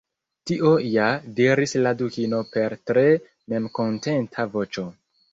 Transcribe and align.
"Tio 0.51 0.69
ja," 0.91 1.09
diris 1.39 1.75
la 1.87 1.91
Dukino 1.99 2.39
per 2.55 2.75
tre 2.91 3.03
memkontenta 3.55 4.47
voĉo." 4.55 4.87